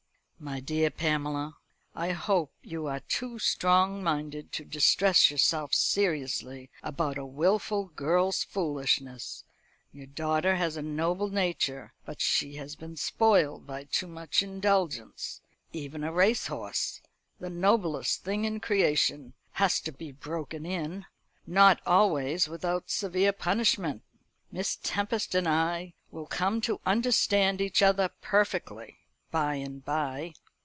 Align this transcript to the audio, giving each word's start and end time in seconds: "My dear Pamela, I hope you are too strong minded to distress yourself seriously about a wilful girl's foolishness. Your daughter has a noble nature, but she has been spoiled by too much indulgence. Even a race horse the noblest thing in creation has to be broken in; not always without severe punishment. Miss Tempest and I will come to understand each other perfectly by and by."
"My 0.43 0.59
dear 0.59 0.89
Pamela, 0.89 1.57
I 1.93 2.13
hope 2.13 2.51
you 2.63 2.87
are 2.87 3.01
too 3.01 3.37
strong 3.37 4.01
minded 4.03 4.51
to 4.53 4.65
distress 4.65 5.29
yourself 5.29 5.71
seriously 5.75 6.71
about 6.81 7.19
a 7.19 7.25
wilful 7.27 7.89
girl's 7.89 8.43
foolishness. 8.43 9.43
Your 9.93 10.07
daughter 10.07 10.55
has 10.55 10.75
a 10.75 10.81
noble 10.81 11.29
nature, 11.29 11.93
but 12.05 12.21
she 12.21 12.55
has 12.55 12.75
been 12.75 12.97
spoiled 12.97 13.67
by 13.67 13.83
too 13.83 14.07
much 14.07 14.41
indulgence. 14.41 15.41
Even 15.73 16.03
a 16.03 16.11
race 16.11 16.47
horse 16.47 17.01
the 17.39 17.51
noblest 17.51 18.23
thing 18.23 18.43
in 18.43 18.59
creation 18.59 19.35
has 19.51 19.79
to 19.81 19.91
be 19.91 20.11
broken 20.11 20.65
in; 20.65 21.05
not 21.45 21.79
always 21.85 22.49
without 22.49 22.89
severe 22.89 23.31
punishment. 23.31 24.01
Miss 24.51 24.75
Tempest 24.81 25.35
and 25.35 25.47
I 25.47 25.93
will 26.09 26.25
come 26.25 26.61
to 26.61 26.81
understand 26.83 27.61
each 27.61 27.83
other 27.83 28.09
perfectly 28.23 28.97
by 29.31 29.55
and 29.55 29.85
by." 29.85 30.33